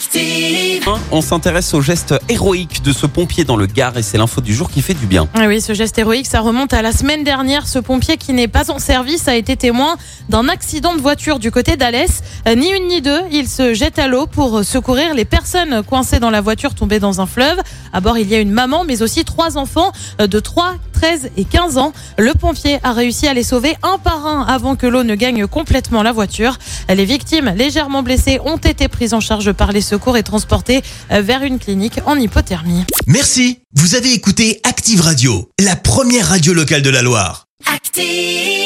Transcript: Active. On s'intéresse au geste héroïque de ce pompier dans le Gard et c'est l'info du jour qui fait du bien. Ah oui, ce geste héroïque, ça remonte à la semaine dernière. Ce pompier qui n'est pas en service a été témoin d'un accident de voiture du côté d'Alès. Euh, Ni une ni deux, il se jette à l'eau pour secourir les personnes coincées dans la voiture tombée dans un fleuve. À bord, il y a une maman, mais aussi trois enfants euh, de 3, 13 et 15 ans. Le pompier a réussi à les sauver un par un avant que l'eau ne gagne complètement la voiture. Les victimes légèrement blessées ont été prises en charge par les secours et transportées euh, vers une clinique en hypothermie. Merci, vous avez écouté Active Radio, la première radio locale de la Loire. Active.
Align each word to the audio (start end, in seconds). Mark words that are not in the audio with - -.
Active. 0.00 0.88
On 1.12 1.20
s'intéresse 1.20 1.74
au 1.74 1.82
geste 1.82 2.14
héroïque 2.30 2.82
de 2.82 2.90
ce 2.90 3.04
pompier 3.04 3.44
dans 3.44 3.56
le 3.56 3.66
Gard 3.66 3.98
et 3.98 4.02
c'est 4.02 4.16
l'info 4.16 4.40
du 4.40 4.54
jour 4.54 4.70
qui 4.70 4.80
fait 4.80 4.94
du 4.94 5.04
bien. 5.04 5.28
Ah 5.34 5.46
oui, 5.46 5.60
ce 5.60 5.74
geste 5.74 5.98
héroïque, 5.98 6.26
ça 6.26 6.40
remonte 6.40 6.72
à 6.72 6.80
la 6.80 6.92
semaine 6.92 7.22
dernière. 7.22 7.68
Ce 7.68 7.78
pompier 7.78 8.16
qui 8.16 8.32
n'est 8.32 8.48
pas 8.48 8.70
en 8.70 8.78
service 8.78 9.28
a 9.28 9.36
été 9.36 9.56
témoin 9.56 9.96
d'un 10.30 10.48
accident 10.48 10.94
de 10.94 11.02
voiture 11.02 11.38
du 11.38 11.50
côté 11.50 11.76
d'Alès. 11.76 12.22
Euh, 12.48 12.54
Ni 12.54 12.70
une 12.70 12.86
ni 12.86 13.02
deux, 13.02 13.20
il 13.30 13.46
se 13.46 13.74
jette 13.74 13.98
à 13.98 14.08
l'eau 14.08 14.26
pour 14.26 14.64
secourir 14.64 15.12
les 15.12 15.26
personnes 15.26 15.82
coincées 15.82 16.18
dans 16.18 16.30
la 16.30 16.40
voiture 16.40 16.74
tombée 16.74 16.98
dans 16.98 17.20
un 17.20 17.26
fleuve. 17.26 17.60
À 17.92 18.00
bord, 18.00 18.16
il 18.16 18.28
y 18.28 18.34
a 18.34 18.38
une 18.38 18.52
maman, 18.52 18.84
mais 18.84 19.02
aussi 19.02 19.26
trois 19.26 19.58
enfants 19.58 19.92
euh, 20.22 20.26
de 20.26 20.40
3, 20.40 20.76
13 20.94 21.30
et 21.36 21.44
15 21.44 21.76
ans. 21.76 21.92
Le 22.16 22.32
pompier 22.32 22.78
a 22.84 22.92
réussi 22.92 23.26
à 23.28 23.34
les 23.34 23.42
sauver 23.42 23.76
un 23.82 23.98
par 23.98 24.26
un 24.26 24.44
avant 24.44 24.76
que 24.76 24.86
l'eau 24.86 25.02
ne 25.02 25.14
gagne 25.14 25.46
complètement 25.46 26.02
la 26.02 26.12
voiture. 26.12 26.56
Les 26.88 27.04
victimes 27.04 27.52
légèrement 27.54 28.02
blessées 28.02 28.40
ont 28.46 28.56
été 28.56 28.88
prises 28.88 29.12
en 29.12 29.20
charge 29.20 29.52
par 29.52 29.72
les 29.72 29.89
secours 29.90 30.16
et 30.16 30.22
transportées 30.22 30.82
euh, 31.10 31.20
vers 31.20 31.42
une 31.42 31.58
clinique 31.58 32.00
en 32.06 32.16
hypothermie. 32.16 32.84
Merci, 33.06 33.58
vous 33.74 33.96
avez 33.96 34.12
écouté 34.12 34.60
Active 34.62 35.00
Radio, 35.00 35.50
la 35.58 35.76
première 35.76 36.28
radio 36.28 36.54
locale 36.54 36.82
de 36.82 36.90
la 36.90 37.02
Loire. 37.02 37.46
Active. 37.66 38.59